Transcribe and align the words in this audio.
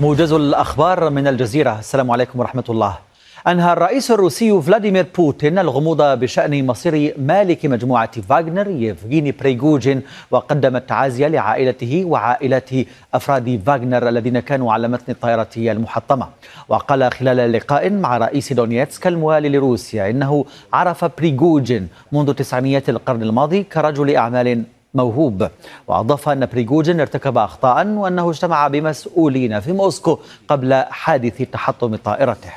موجز 0.00 0.32
الأخبار 0.32 1.10
من 1.10 1.26
الجزيرة. 1.26 1.78
السلام 1.78 2.10
عليكم 2.10 2.40
ورحمة 2.40 2.64
الله. 2.68 2.98
أنهى 3.46 3.72
الرئيس 3.72 4.10
الروسي 4.10 4.62
فلاديمير 4.62 5.06
بوتين 5.16 5.58
الغموض 5.58 6.02
بشأن 6.02 6.66
مصير 6.66 7.14
مالك 7.18 7.66
مجموعة 7.66 8.20
فاغنر 8.20 8.70
يفغيني 8.70 9.32
بريغوجين 9.32 10.02
وقدم 10.30 10.76
التعازي 10.76 11.28
لعائلته 11.28 12.04
وعائلات 12.04 12.70
أفراد 13.14 13.62
فاغنر 13.66 14.08
الذين 14.08 14.40
كانوا 14.40 14.72
على 14.72 14.88
متن 14.88 15.12
الطائرة 15.12 15.48
المحطمة. 15.56 16.28
وقال 16.68 17.12
خلال 17.12 17.52
لقاء 17.52 17.90
مع 17.90 18.16
رئيس 18.18 18.52
دونيتسك 18.52 19.06
الموالي 19.06 19.48
لروسيا 19.48 20.10
إنه 20.10 20.44
عرف 20.72 21.04
بريغوجين 21.18 21.88
منذ 22.12 22.34
تسعينيات 22.34 22.88
القرن 22.88 23.22
الماضي 23.22 23.62
كرجل 23.62 24.16
أعمال 24.16 24.64
موهوب. 24.94 25.48
وأضاف 25.86 26.28
أن 26.28 26.46
بريغوجين 26.46 27.00
ارتكب 27.00 27.38
أخطاء 27.38 27.86
وأنه 27.86 28.30
اجتمع 28.30 28.68
بمسؤولين 28.68 29.60
في 29.60 29.72
موسكو 29.72 30.18
قبل 30.48 30.74
حادث 30.74 31.42
تحطم 31.42 31.96
طائرته. 31.96 32.52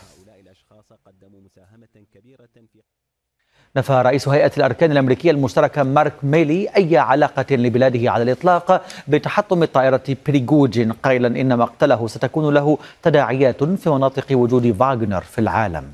نفى 3.77 3.93
رئيس 3.93 4.27
هيئة 4.27 4.51
الأركان 4.57 4.91
الأمريكية 4.91 5.31
المشتركة 5.31 5.83
مارك 5.83 6.13
ميلي 6.23 6.69
أي 6.77 6.97
علاقة 6.97 7.55
لبلاده 7.55 8.11
على 8.11 8.23
الإطلاق 8.23 8.85
بتحطم 9.07 9.63
طائرة 9.63 10.03
بريغوجين 10.27 10.91
قائلا 10.91 11.27
إن 11.27 11.57
مقتله 11.57 12.07
ستكون 12.07 12.53
له 12.53 12.77
تداعيات 13.03 13.63
في 13.63 13.89
مناطق 13.89 14.25
وجود 14.31 14.71
فاغنر 14.71 15.21
في 15.21 15.41
العالم. 15.41 15.91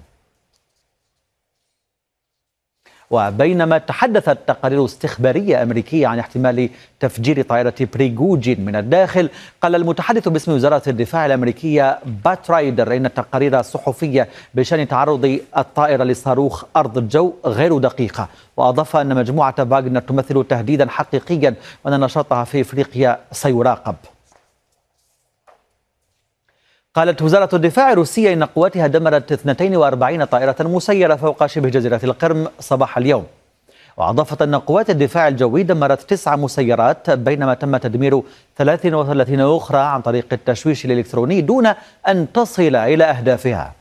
وبينما 3.11 3.77
تحدثت 3.77 4.37
تقارير 4.47 4.85
استخبارية 4.85 5.63
أمريكية 5.63 6.07
عن 6.07 6.19
احتمال 6.19 6.69
تفجير 6.99 7.41
طائرة 7.41 7.73
بريغوجين 7.93 8.65
من 8.65 8.75
الداخل 8.75 9.29
قال 9.61 9.75
المتحدث 9.75 10.27
باسم 10.27 10.51
وزارة 10.51 10.81
الدفاع 10.87 11.25
الأمريكية 11.25 11.99
بات 12.25 12.51
رايدر 12.51 12.95
إن 12.97 13.05
التقارير 13.05 13.59
الصحفية 13.59 14.27
بشأن 14.53 14.87
تعرض 14.87 15.39
الطائرة 15.57 16.03
لصاروخ 16.03 16.63
أرض 16.75 16.97
الجو 16.97 17.33
غير 17.45 17.77
دقيقة. 17.77 18.27
وأضاف 18.57 18.95
أن 18.95 19.15
مجموعة 19.15 19.63
باغنر 19.63 19.99
تمثل 19.99 20.45
تهديدا 20.49 20.89
حقيقيا 20.89 21.53
وأن 21.85 21.99
نشاطها 21.99 22.43
في 22.43 22.61
إفريقيا 22.61 23.19
سيراقب. 23.31 23.95
قالت 26.95 27.21
وزارة 27.21 27.55
الدفاع 27.55 27.91
الروسية 27.91 28.33
إن 28.33 28.43
قواتها 28.43 28.87
دمرت 28.87 29.31
42 29.31 30.25
طائرة 30.25 30.55
مسيرة 30.59 31.15
فوق 31.15 31.45
شبه 31.45 31.69
جزيرة 31.69 31.99
القرم 32.03 32.47
صباح 32.59 32.97
اليوم. 32.97 33.25
وأضافت 33.97 34.41
أن 34.41 34.55
قوات 34.55 34.89
الدفاع 34.89 35.27
الجوي 35.27 35.63
دمرت 35.63 36.01
تسع 36.01 36.35
مسيرات 36.35 37.09
بينما 37.09 37.53
تم 37.53 37.77
تدمير 37.77 38.21
33 38.57 39.39
أخرى 39.39 39.79
عن 39.79 40.01
طريق 40.01 40.25
التشويش 40.31 40.85
الإلكتروني 40.85 41.41
دون 41.41 41.67
أن 42.07 42.31
تصل 42.31 42.75
إلى 42.75 43.03
أهدافها. 43.03 43.73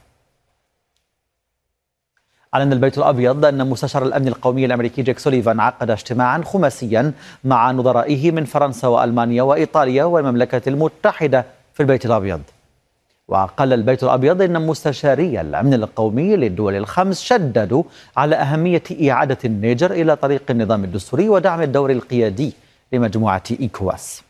أعلن 2.55 2.72
البيت 2.72 2.98
الأبيض 2.98 3.45
أن 3.45 3.70
مستشار 3.70 4.02
الأمن 4.02 4.28
القومي 4.28 4.64
الأمريكي 4.64 5.02
جيك 5.02 5.19
سوليفان 5.19 5.61
عقد 5.61 5.91
اجتماعا 5.91 6.42
خماسيا 6.45 7.12
مع 7.45 7.72
نظرائه 7.72 8.30
من 8.30 8.45
فرنسا 8.45 8.89
وألمانيا 8.89 9.42
وإيطاليا 9.42 10.05
والمملكة 10.05 10.69
المتحدة 10.69 11.45
في 11.74 11.80
البيت 11.80 12.06
الأبيض. 12.06 12.41
وقال 13.31 13.73
البيت 13.73 14.03
الأبيض 14.03 14.42
إن 14.42 14.67
مستشاري 14.67 15.41
الأمن 15.41 15.75
القومي 15.75 16.36
للدول 16.36 16.75
الخمس 16.75 17.23
شددوا 17.23 17.83
على 18.17 18.36
أهمية 18.36 18.83
إعادة 19.11 19.39
النيجر 19.45 19.91
إلى 19.91 20.17
طريق 20.17 20.42
النظام 20.50 20.84
الدستوري 20.84 21.28
ودعم 21.28 21.62
الدور 21.62 21.91
القيادي 21.91 22.53
لمجموعة 22.92 23.42
إيكواس. 23.61 24.23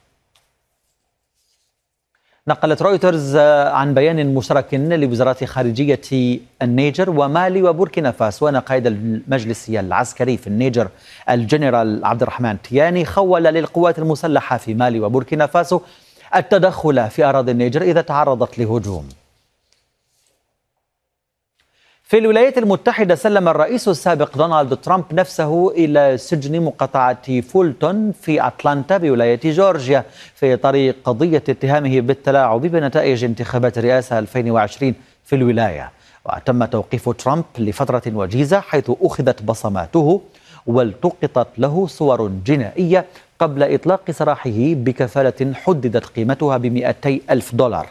نقلت 2.49 2.83
رويترز 2.83 3.37
عن 3.77 3.95
بيان 3.95 4.35
مشترك 4.35 4.75
لوزارات 4.75 5.45
خارجية 5.45 6.41
النيجر 6.63 7.11
ومالي 7.11 7.63
وبوركينا 7.63 8.11
فاسو 8.11 8.49
أن 8.49 8.57
قائد 8.57 8.87
المجلس 8.87 9.69
العسكري 9.69 10.37
في 10.37 10.47
النيجر 10.47 10.89
الجنرال 11.31 12.05
عبد 12.05 12.23
الرحمن 12.23 12.63
تياني 12.63 13.05
خول 13.05 13.43
للقوات 13.45 13.99
المسلحة 13.99 14.57
في 14.57 14.75
مالي 14.75 15.01
وبوركينا 15.01 15.47
فاسو 15.47 15.81
التدخل 16.35 17.11
في 17.11 17.25
أراضي 17.25 17.53
النيجر 17.53 17.83
إذا 17.83 18.01
تعرضت 18.01 18.59
لهجوم. 18.59 19.09
في 22.03 22.19
الولايات 22.19 22.59
المتحدة 22.59 23.15
سلم 23.15 23.49
الرئيس 23.49 23.89
السابق 23.89 24.37
دونالد 24.37 24.77
ترامب 24.77 25.05
نفسه 25.13 25.71
إلى 25.71 26.19
سجن 26.19 26.63
مقاطعة 26.63 27.41
فولتون 27.41 28.13
في 28.13 28.47
أتلانتا 28.47 28.97
بولاية 28.97 29.41
جورجيا 29.45 30.05
في 30.35 30.55
إطار 30.55 30.91
قضية 30.91 31.43
اتهامه 31.49 32.01
بالتلاعب 32.01 32.61
بنتائج 32.61 33.25
انتخابات 33.25 33.79
الرئاسة 33.79 34.19
2020 34.19 34.95
في 35.25 35.37
الولاية. 35.37 35.91
وتم 36.25 36.65
توقيف 36.65 37.09
ترامب 37.09 37.45
لفترة 37.59 38.03
وجيزة 38.07 38.61
حيث 38.61 38.91
أخذت 39.03 39.43
بصماته 39.43 40.21
والتقطت 40.67 41.49
له 41.59 41.87
صور 41.87 42.29
جنائية 42.29 43.07
قبل 43.41 43.63
إطلاق 43.75 44.11
سراحه 44.11 44.51
بكفالة 44.57 45.55
حددت 45.55 46.07
قيمتها 46.07 46.57
ب 46.57 46.65
ألف 47.31 47.55
دولار. 47.55 47.87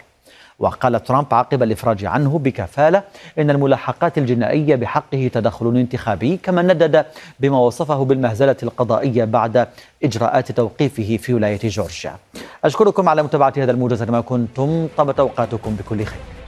وقال 0.60 1.04
ترامب 1.04 1.34
عقب 1.34 1.64
الإفراج 1.64 2.06
عنه 2.06 2.40
بكفالة 2.40 3.04
إن 3.40 3.50
الملاحقات 3.50 4.18
الجنائية 4.18 4.76
بحقه 4.76 5.32
تدخل 5.34 5.68
انتخابي 5.76 6.40
كما 6.44 6.62
ندد 6.62 7.06
بما 7.40 7.60
وصفه 7.60 8.06
بالمهزلة 8.06 8.56
القضائية 8.64 9.26
بعد 9.26 9.68
إجراءات 10.04 10.52
توقيفه 10.52 11.18
في 11.18 11.34
ولاية 11.34 11.60
جورجيا. 11.64 12.16
أشكركم 12.64 13.10
على 13.10 13.24
متابعة 13.24 13.54
هذا 13.58 13.72
الموجز 13.72 14.04
ما 14.04 14.22
كنتم. 14.22 14.88
طبت 14.98 15.20
أوقاتكم 15.20 15.76
بكل 15.76 16.04
خير. 16.06 16.38